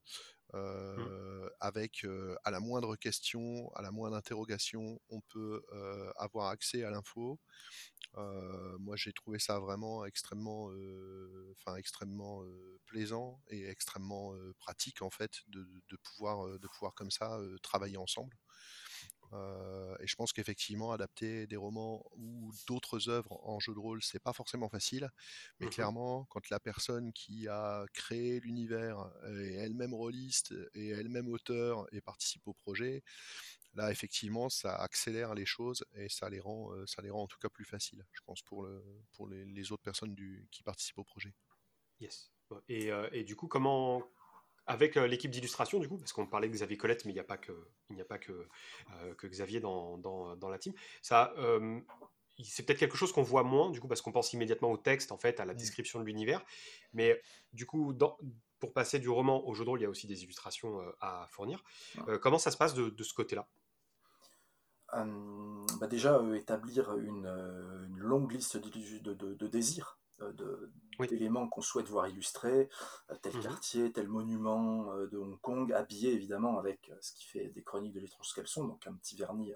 [0.54, 0.56] Mmh.
[0.56, 6.48] Euh, avec euh, à la moindre question, à la moindre interrogation, on peut euh, avoir
[6.48, 7.38] accès à l'info.
[8.78, 10.70] moi, j'ai trouvé ça vraiment extrêmement,
[11.52, 12.42] enfin extrêmement
[12.86, 18.36] plaisant et extrêmement pratique en fait de, de, pouvoir, de pouvoir comme ça travailler ensemble.
[19.32, 24.02] Euh, et je pense qu'effectivement, adapter des romans ou d'autres œuvres en jeu de rôle,
[24.02, 25.10] c'est pas forcément facile.
[25.60, 31.28] Mais mmh clairement, quand la personne qui a créé l'univers est elle-même rôliste et elle-même
[31.28, 33.02] auteur et participe au projet,
[33.74, 37.26] là, effectivement, ça accélère les choses et ça les rend, euh, ça les rend en
[37.26, 40.98] tout cas plus faciles, je pense, pour, le, pour les, autres personnes du, qui participent
[40.98, 41.34] au projet.
[42.00, 42.30] Yes.
[42.68, 44.02] Et, euh, et, du coup, comment,
[44.68, 47.20] avec euh, l'équipe d'illustration, du coup, parce qu'on parlait de Xavier Colette, mais il n'y
[47.20, 47.52] a pas que,
[47.88, 50.74] il n'y a pas que, euh, que Xavier dans, dans, dans, la team.
[51.00, 51.80] Ça, euh,
[52.44, 55.10] c'est peut-être quelque chose qu'on voit moins, du coup, parce qu'on pense immédiatement au texte,
[55.10, 55.56] en fait, à la mm.
[55.56, 56.44] description de l'univers.
[56.92, 57.20] Mais
[57.54, 58.18] du coup, dans,
[58.60, 61.26] pour passer du roman au jeu de rôle, il y a aussi des illustrations à
[61.30, 61.64] fournir.
[62.20, 63.46] comment ça se passe de, de ce côté-là?
[64.92, 70.72] Bah Déjà, établir une, une, longue liste de, de, de désirs de,
[71.06, 72.68] d'éléments qu'on souhaite voir illustrés,
[73.10, 73.42] euh, tel mhm.
[73.42, 77.62] quartier, tel monument euh, de Hong Kong, habillé évidemment avec euh, ce qui fait des
[77.62, 79.52] chroniques de l'étrange qu'elles sont, donc un petit vernis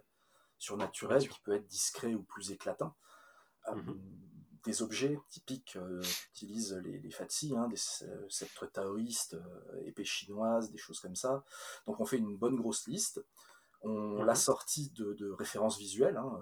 [0.58, 2.94] surnaturel qui peut être discret ou plus éclatant.
[3.68, 4.00] Mhm.
[4.64, 5.76] Des objets typiques
[6.30, 7.80] utilisent les, les fatsis, hein, des
[8.28, 9.36] sceptres taoïstes,
[9.84, 11.44] épées chinoises, des choses comme ça.
[11.86, 13.24] Donc on fait une bonne grosse liste.
[13.82, 14.24] On mhm.
[14.24, 16.40] l'a sorti de, références visuelles, hein,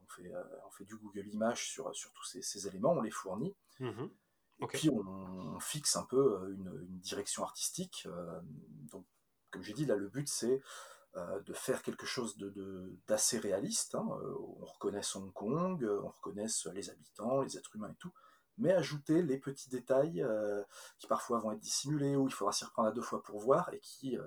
[0.00, 0.30] on, fait,
[0.66, 3.56] on, fait, du Google Images sur, sur tous ces, ces éléments, on les fournit.
[4.60, 8.06] Et puis on, fixe un peu euh, une, direction artistique.
[8.06, 8.40] Euh,
[8.90, 9.06] donc,
[9.50, 10.60] comme j'ai dit, là, le but c'est
[11.16, 12.36] euh, de faire quelque chose
[13.06, 13.94] d'assez de, réaliste.
[13.94, 14.06] Hein.
[14.60, 18.12] On reconnaisse Hong Kong, on reconnaisse les habitants, les êtres humains et tout,
[18.56, 20.26] mais ajouter les petits détails
[20.98, 23.72] qui parfois vont être dissimulés ou il faudra s'y reprendre à deux fois pour voir
[23.72, 24.18] et qui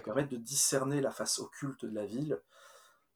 [0.00, 2.40] permettent de discerner la face occulte de la ville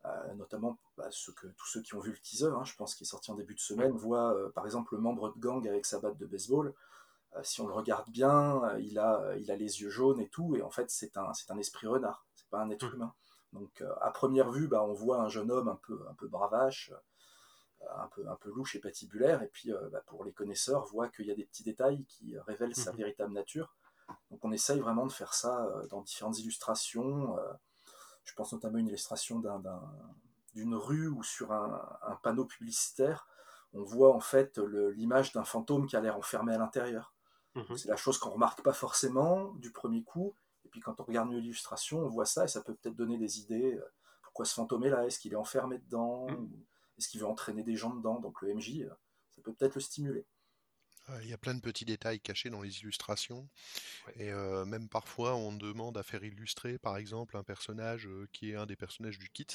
[0.07, 3.05] euh, notamment bah, que, tous ceux qui ont vu le teaser, hein, je pense qu'il
[3.05, 5.85] est sorti en début de semaine, voient euh, par exemple le membre de gang avec
[5.85, 6.75] sa batte de baseball.
[7.35, 10.55] Euh, si on le regarde bien, il, a, il a les yeux jaunes et tout,
[10.55, 12.95] et en fait c'est un, c'est un esprit renard, c'est pas un être mmh.
[12.95, 13.15] humain.
[13.53, 16.93] Donc à première vue, bah, on voit un jeune homme un peu, un peu bravache,
[17.97, 21.27] un peu, un peu louche et patibulaire, et puis bah, pour les connaisseurs, voit qu'il
[21.27, 23.75] y a des petits détails qui révèlent sa mmh véritable nature.
[24.31, 27.37] Donc on essaye vraiment de faire ça dans différentes illustrations.
[28.25, 29.43] Je pense notamment à une illustration
[30.55, 33.29] d'une rue ou sur un, panneau publicitaire,
[33.73, 37.15] on voit en fait l'image d'un fantôme qui a l'air enfermé à l'intérieur.
[37.55, 37.77] Mhm.
[37.77, 41.31] C'est la chose qu'on remarque pas forcément du premier coup, et puis quand on regarde
[41.31, 43.75] l'illustration, on voit ça et ça peut peut-être donner des idées.
[43.75, 43.93] Euh,
[44.23, 46.51] pourquoi ce fantôme est là Est-ce qu'il est enfermé dedans mhm.
[46.99, 48.91] Est-ce qu'il veut entraîner des gens dedans Donc le MJ, euh,
[49.31, 50.27] ça peut peut-être le stimuler.
[51.23, 53.49] Il y a plein de petits détails cachés dans les illustrations.
[54.17, 54.33] Et
[54.67, 58.77] même parfois, on demande à faire illustrer, par exemple, un personnage qui est un des
[58.77, 59.47] personnages du kit.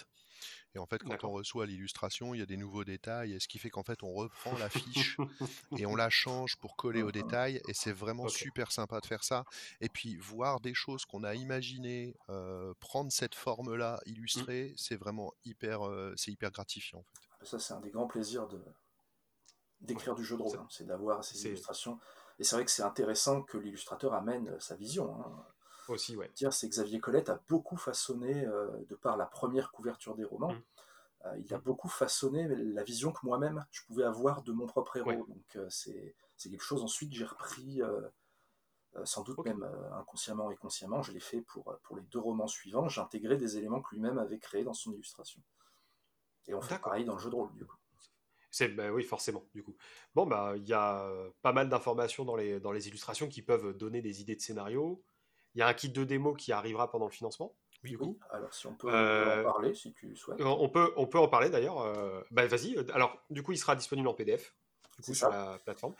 [0.73, 3.47] Et en fait, quand on reçoit l'illustration, il y a des nouveaux détails, et ce
[3.47, 5.17] qui fait qu'en fait, on reprend la fiche
[5.77, 7.61] et on la change pour coller aux détails.
[7.67, 9.43] Et c'est vraiment super sympa de faire ça.
[9.81, 12.15] Et puis, voir des choses qu'on a imaginées,
[12.79, 14.09] prendre cette forme-là, mmh.
[14.09, 15.81] illustrer, c'est vraiment hyper,
[16.15, 16.99] c'est hyper gratifiant.
[16.99, 17.45] En fait.
[17.45, 18.61] Ça, c'est un des grands plaisirs de,
[19.81, 20.67] d'écrire du jeu de rôle, hein.
[20.69, 21.99] c'est d'avoir ces illustrations.
[22.39, 25.15] Et c'est vrai que c'est intéressant que l'illustrateur amène euh, sa vision.
[25.15, 25.45] Hein.
[25.87, 26.31] Aussi, ouais.
[26.35, 30.53] Dire, c'est Xavier Colette a beaucoup façonné, euh, de par la première couverture des romans,
[30.53, 30.61] mmh.
[31.25, 31.61] euh, il a mmh.
[31.61, 35.25] beaucoup façonné la vision que moi-même je pouvais avoir de mon propre héros.
[35.27, 37.81] Donc c'est quelque chose ensuite que j'ai repris,
[39.03, 42.87] sans doute même inconsciemment et consciemment, je l'ai fait pour, pour les deux romans suivants,
[42.87, 45.41] j'ai intégré des éléments que lui-même avait créés dans son illustration.
[46.47, 47.77] Et on fait pareil dans le jeu de rôle, du coup.
[48.51, 49.75] C'est bah oui, forcément, du coup.
[50.13, 51.09] Bon, bah, il y a
[51.41, 55.01] pas mal d'informations dans les, dans les illustrations qui peuvent donner des idées de scénario.
[55.55, 57.55] Il y a un kit de démo qui arrivera pendant le financement.
[57.83, 58.17] Oui, oui.
[58.29, 60.41] Alors, si on peut en parler, si tu souhaites.
[60.41, 61.77] On peut, on peut en parler d'ailleurs.
[62.29, 62.77] bah, vas-y.
[62.93, 64.53] Alors, du coup, il sera disponible en PDF
[64.99, 65.95] du coup, sur la plateforme.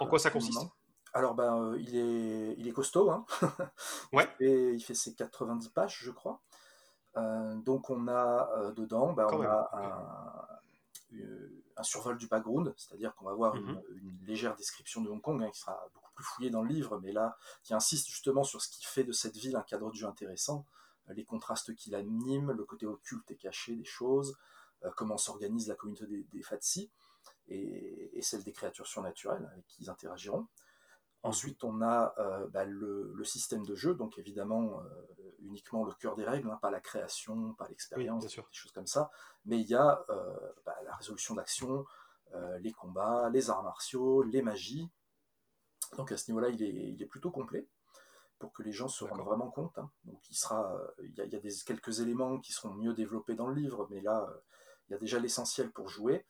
[0.00, 0.68] en quoi ça consiste?
[1.14, 3.10] Alors, ben, il, est, il est costaud.
[3.10, 3.24] Hein
[4.12, 4.28] ouais.
[4.40, 6.40] Et il fait ses 90 pages, je crois.
[7.14, 10.58] donc, on a dedans, ben, on a un
[11.78, 13.80] un survol du background, c'est-à-dire qu'on va avoir mhm.
[13.94, 16.98] une, légère description de Hong Kong, hein, qui sera beaucoup plus fouillée dans le livre,
[16.98, 19.94] mais là, qui insiste justement sur ce qui fait de cette ville un cadre de
[19.94, 20.66] jeu intéressant,
[21.08, 24.36] euh, les contrastes qui l'animent, le côté occulte et caché des choses,
[24.84, 26.90] euh, comment s'organise la communauté des, des Fatsi,
[27.48, 30.46] et, celle des créatures surnaturelles avec qui ils interagiront.
[31.24, 36.14] Ensuite, on a euh, bah, le, système de jeu, donc évidemment euh, uniquement le cœur
[36.14, 39.10] des règles, hein, pas la création, pas l'expérience, des choses comme ça.
[39.44, 41.84] Mais il y a euh, bah, la résolution d'action,
[42.60, 44.90] les combats, les arts martiaux, les magies.
[45.96, 46.62] Donc à ce niveau-là, il
[47.02, 47.66] est, plutôt complet
[48.38, 49.78] pour que les gens se rendent vraiment compte.
[49.78, 49.90] Hein.
[50.04, 53.54] Donc il sera, il y a, des, quelques éléments qui seront mieux développés dans le
[53.54, 54.28] livre, mais là,
[54.88, 56.26] il y a déjà l'essentiel pour jouer.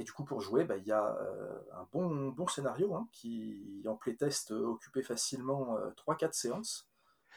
[0.00, 3.06] Et du coup, pour jouer, bah, il y a euh, un bon, bon scénario hein,
[3.12, 6.88] qui, en playtest, euh, occupait facilement 3-4 euh, séances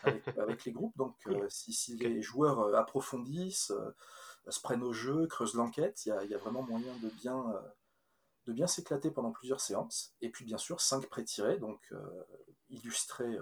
[0.38, 0.96] avec, les groupes.
[0.96, 1.18] Donc,
[1.50, 3.74] si, les joueurs approfondissent,
[4.48, 7.54] se prennent au jeu, creusent l'enquête, il y, a, vraiment moyen de bien,
[8.46, 10.14] de bien s'éclater pendant plusieurs séances.
[10.22, 11.94] Et puis, bien sûr, 5 pré-tirés, donc
[12.70, 13.38] illustrés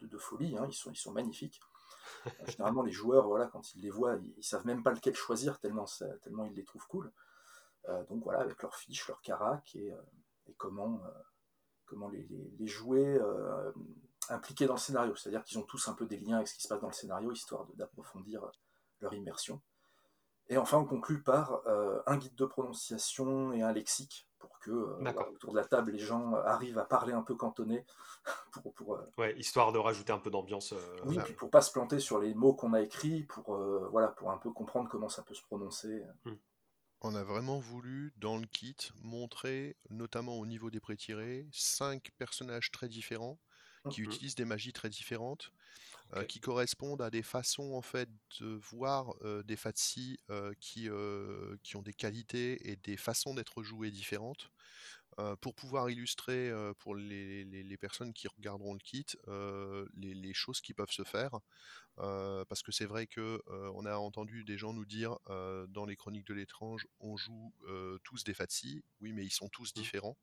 [0.00, 1.60] de, folie, hein, ils, sont, ils sont magnifiques.
[2.48, 5.60] Généralement, les joueurs, voilà, quand ils les voient, ils, ne savent même pas lequel choisir
[5.60, 5.86] tellement,
[6.22, 7.12] tellement ils les trouvent cool.
[7.88, 9.96] Euh, donc voilà, avec leurs fiches, leurs caracs et, euh,
[10.56, 11.10] comment, euh,
[11.86, 12.26] comment les,
[12.66, 13.18] jouer
[14.28, 15.14] impliqués dans le scénario.
[15.14, 16.92] C'est-à-dire qu'ils ont tous un peu des liens avec ce qui se passe dans le
[16.92, 18.50] scénario, histoire d'approfondir
[19.00, 19.60] leur immersion.
[20.50, 21.62] Et enfin, on conclut par
[22.06, 24.70] un guide de prononciation et un lexique pour que
[25.30, 27.84] autour de la table, les gens arrivent à parler un peu cantonné.
[28.52, 30.74] pour, pour ouais, histoire de rajouter un peu d'ambiance.
[31.04, 33.56] oui, puis pour pas se planter sur les mots qu'on a écrits, pour,
[33.90, 36.02] voilà, pour un peu comprendre comment ça peut se prononcer.
[36.24, 36.34] Hmm.
[37.00, 42.70] On a vraiment voulu, dans le kit, montrer, notamment au niveau des pré-tirés, cinq personnages
[42.72, 43.38] très différents,
[43.88, 45.52] qui utilisent des magies très différentes,
[46.14, 50.88] euh, qui correspondent à des façons en fait de voir euh, des fatsi euh, qui,
[51.62, 54.50] qui ont des qualités et des façons d'être jouées différentes.
[55.40, 59.06] Pour pouvoir illustrer pour les, personnes qui regarderont le kit
[59.96, 61.38] les, choses qui peuvent se faire
[61.96, 63.42] parce que c'est vrai que
[63.74, 65.16] on a entendu des gens nous dire
[65.68, 67.52] dans les chroniques de l'étrange, on joue
[68.04, 69.80] tous des Fatsi, oui, mais ils sont tous mmh.
[69.80, 70.16] différents.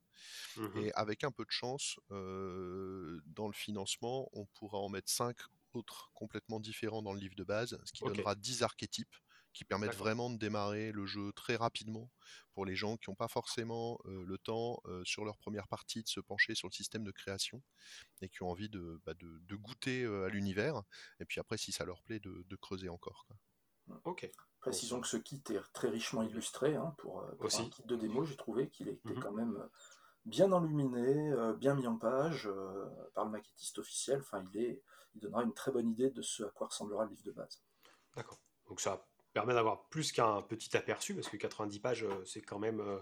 [0.57, 5.37] Mmh Et avec un peu de chance, dans le financement, on pourra en mettre 5
[5.73, 9.15] autres complètement différents dans le livre de base, ce qui donnera 10 archétypes
[9.55, 12.11] qui permettent vraiment de démarrer le jeu très rapidement
[12.53, 16.19] pour les gens qui n'ont pas forcément le temps sur leur première partie de se
[16.19, 17.63] pencher sur le système de création
[18.21, 20.83] et qui ont envie de, bah, de, goûter à l'univers
[21.19, 23.27] et puis après si ça leur plaît de, creuser encore.
[24.03, 24.29] Ok.
[24.59, 27.61] Précisons que ce kit est très richement illustré hein, pour, Aussi.
[27.61, 29.69] un kit de démo, j'ai trouvé qu'il était mmh quand même
[30.25, 32.49] bien enluminé, bien mis en page
[33.13, 34.19] par le maquettiste officiel.
[34.19, 34.81] Enfin, il, est,
[35.13, 37.61] il donnera une très bonne idée de ce à quoi ressemblera le livre de base.
[38.15, 38.39] D'accord.
[38.67, 39.05] Donc ça
[39.35, 42.99] permet d'avoir plus qu'un petit aperçu, parce que 90 pages, euh, c'est quand même euh,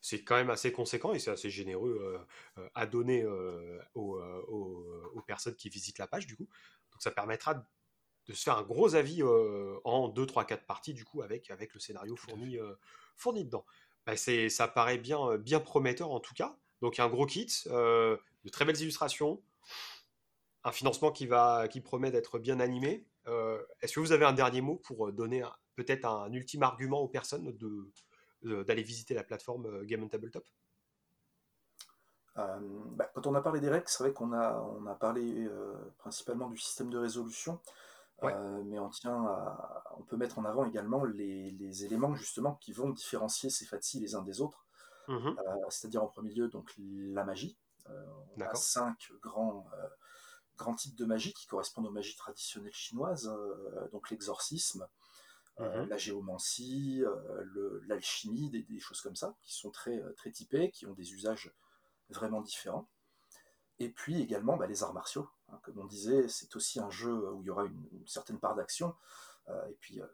[0.00, 2.26] c'est quand même assez conséquent et c'est assez généreux
[2.58, 3.24] euh, à donner
[3.94, 6.48] aux, personnes qui visitent la page du coup.
[6.90, 9.22] Donc ça permettra de se faire un gros avis
[9.84, 12.58] en 2, 3, 4 parties du coup avec, avec le scénario fourni,
[13.16, 13.64] fourni dedans.
[14.06, 16.56] Bah, ça paraît bien, bien prometteur en tout cas.
[16.80, 19.42] Donc un gros kit, de très belles illustrations,
[20.64, 23.04] un financement qui, va, qui promet d'être bien animé.
[23.26, 25.44] Est-ce que vous avez un dernier mot pour donner
[25.76, 30.46] peut-être un ultime argument aux personnes de, d'aller visiter la plateforme euh, Game on Tabletop?
[32.36, 35.46] Bah, quand on a parlé des règles, c'est vrai qu'on a, on a parlé
[35.98, 37.60] principalement du système de résolution.
[38.22, 39.26] mais on tient
[39.98, 44.14] on peut mettre en avant également les, éléments justement qui vont différencier ces FATSI les
[44.14, 44.66] uns des autres.
[45.08, 45.30] Mmh
[45.68, 47.58] c'est-à-dire en premier lieu donc la magie.
[47.88, 49.66] on a cinq grands,
[50.60, 53.32] grands types de magie qui correspondent aux magies traditionnelles chinoises,
[53.92, 54.86] donc l'exorcisme,
[55.58, 57.02] mmh la géomancie,
[57.86, 61.52] l'alchimie, des, des, choses comme ça, qui sont très, très typées, qui ont des usages
[62.08, 62.88] vraiment différents.
[63.80, 65.28] Et puis également bah, les arts martiaux.
[65.48, 68.54] Hein, comme on disait, c'est aussi un jeu où il y aura une, certaine part
[68.54, 68.94] d'action.
[69.48, 70.06] Euh, et puis euh,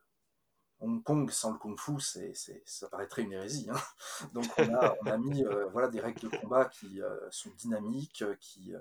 [0.79, 2.33] Hong Kong sans le kung fu, c'est,
[2.65, 3.69] ça paraîtrait une hérésie.
[3.71, 4.29] Hein.
[4.35, 4.75] Donc on
[5.11, 8.73] a, mis euh, voilà, des règles de combat qui sont dynamiques, qui,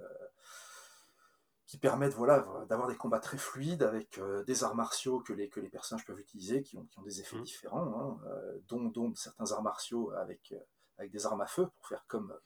[1.67, 5.59] qui permettent voilà, d'avoir des combats très fluides avec des arts martiaux que les, que
[5.59, 7.43] les personnages peuvent utiliser, qui ont, qui ont des effets mmh.
[7.43, 8.29] différents, hein,
[8.67, 10.53] dont, dont, certains arts martiaux avec,
[10.99, 12.37] avec des armes à feu pour faire comme,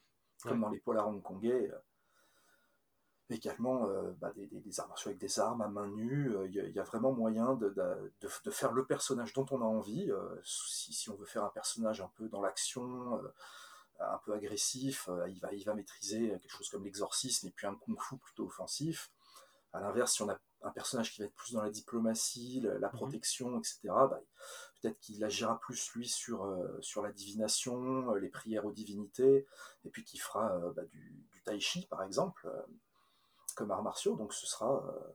[0.42, 1.70] comme dans les polars hongkongais
[3.32, 6.34] également euh, bah, des, des, arts martiaux avec des armes à main nue.
[6.34, 7.74] Euh, il y, a vraiment moyen de,
[8.20, 10.10] de, faire le personnage dont on a envie.
[10.10, 13.20] Euh, si, si, on veut faire un personnage un peu dans l'action,
[14.00, 17.74] un peu agressif, il, va, il va maîtriser quelque chose comme l'exorcisme et puis un
[17.74, 19.10] kung-fu plutôt offensif.
[19.72, 22.88] À l'inverse, si on a un personnage qui va être plus dans la diplomatie, la,
[22.88, 22.94] mhm.
[22.94, 24.20] protection, etc., bah,
[24.80, 29.46] peut-être qu'il agira plus, lui, sur, sur la divination, les prières aux divinités,
[29.84, 32.48] et puis qui fera bah, du, du tai chi, par exemple
[33.54, 34.84] comme arts martiaux, donc ce sera.
[34.86, 35.12] Euh,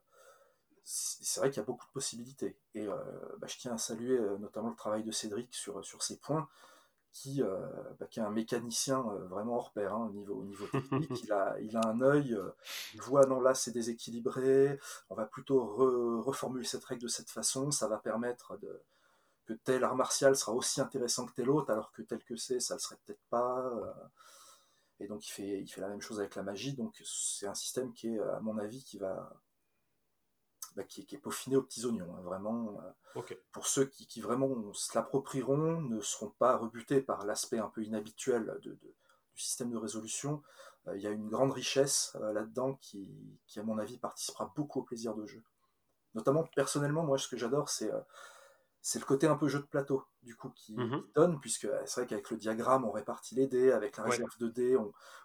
[0.88, 2.60] c'est vrai qu'il y a beaucoup de possibilités.
[2.76, 2.96] Et euh,
[3.40, 6.48] bah, je tiens à saluer euh, notamment le travail de Cédric sur, sur ces points,
[7.16, 11.24] qui, bah, qui est un mécanicien vraiment hors pair hein, au, niveau, au niveau technique.
[11.24, 12.38] il, a, il a un œil,
[12.94, 14.78] il voit non là c'est déséquilibré,
[15.10, 15.66] on va plutôt
[16.22, 18.82] reformuler cette règle de cette façon, ça va permettre de,
[19.46, 22.60] que tel art martial sera aussi intéressant que tel autre, alors que tel que c'est,
[22.60, 23.72] ça ne le serait peut-être pas.
[25.00, 26.74] Et donc il fait, il fait la même chose avec la magie.
[26.74, 29.34] Donc c'est un système qui est, à mon avis, qui va
[30.76, 32.14] bah, qui, est, peaufiné aux petits oignons.
[32.16, 32.78] Hein, vraiment,
[33.16, 37.70] euh, pour ceux qui, qui vraiment se l'approprieront, ne seront pas rebutés par l'aspect un
[37.70, 40.42] peu inhabituel de, du système de résolution.
[40.88, 43.10] Euh, il y a une grande richesse euh, là-dedans qui,
[43.48, 45.42] qui, à mon avis, participera beaucoup au plaisir de jeu.
[46.14, 47.92] Notamment, personnellement, moi, ce que j'adore, c'est
[48.86, 51.82] c'est le côté un peu jeu de plateau, du coup, qui, mmh donne, puisque euh,
[51.86, 54.78] c'est vrai qu'avec le diagramme, on répartit les dés, avec la réserve de dés,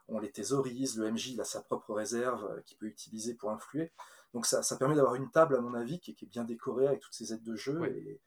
[0.08, 3.50] on, les thésaurise, le MJ il a sa propre réserve euh, qu'il peut utiliser pour
[3.50, 3.92] influer.
[4.34, 7.00] Donc ça, ça permet d'avoir une table, à mon avis, qui, est bien décorée avec
[7.00, 7.84] toutes ces aides de jeu.
[7.86, 8.20] Et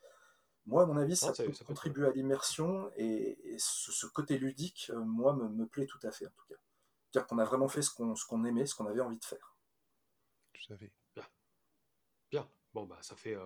[0.65, 1.33] moi, à mon avis, ça,
[1.65, 6.31] contribue à l'immersion, et, ce, côté ludique, euh, moi, me, plaît tout à fait, en
[6.31, 6.59] tout cas.
[7.11, 9.55] C'est-à-dire qu'on a vraiment fait ce qu'on aimait, ce qu'on avait envie de faire.
[10.53, 10.91] Tout à fait.
[11.15, 11.25] Bien.
[12.31, 12.49] Bien.
[12.73, 13.37] Bon, bah, ça fait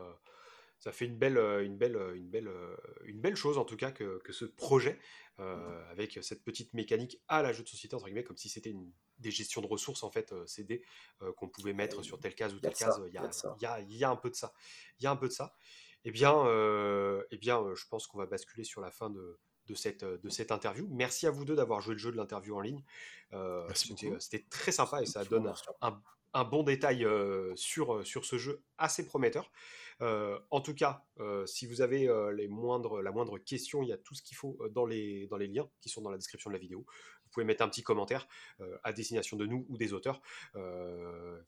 [0.80, 3.66] ça fait une belle, euh, une belle, euh, une belle, euh, une belle chose en
[3.66, 5.00] tout cas que, que ce projet
[5.92, 8.76] avec cette petite mécanique à la jeu de société entre guillemets, comme si c'était
[9.20, 10.84] des gestions de ressources en fait CD
[11.36, 13.02] qu'on pouvait mettre sur telle case ou telle case.
[13.08, 14.54] Il y, a, il, y a, il y, a, un peu de ça.
[15.00, 15.56] Il y a un peu de ça.
[16.06, 16.34] Eh bien,
[17.32, 20.52] eh bien, je pense qu'on va basculer sur la fin de, de cette, de cette
[20.52, 20.88] interview.
[20.92, 22.84] Merci à vous deux d'avoir joué le jeu de l'interview en ligne.
[23.74, 25.52] C'était très sympa et ça donne
[25.82, 26.02] un,
[26.34, 27.08] un bon détail
[27.56, 29.52] sur, sur ce jeu assez prometteur.
[30.02, 33.90] Euh, en tout cas, euh, si vous avez euh, les moindres, la moindre question, il
[33.90, 36.18] y a tout ce qu'il faut dans les, dans les liens qui sont dans la
[36.18, 36.86] description de la vidéo.
[37.28, 38.28] Vous pouvez mettre un petit commentaire
[38.84, 40.22] à destination de nous ou des auteurs,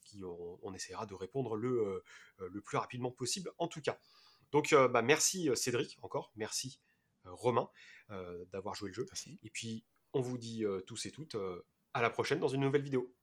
[0.03, 2.03] qui on, essaiera de répondre le,
[2.37, 3.51] le plus rapidement possible.
[3.57, 3.97] En tout cas,
[4.51, 6.79] donc bah, merci Cédric encore, merci
[7.23, 7.69] Romain
[8.51, 9.05] d'avoir joué le jeu.
[9.43, 11.35] Et puis on vous dit tous et toutes
[11.93, 13.13] à la prochaine dans une nouvelle vidéo.